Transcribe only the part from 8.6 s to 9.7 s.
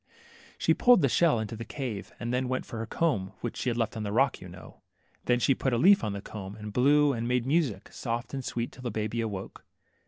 till the baby awoke.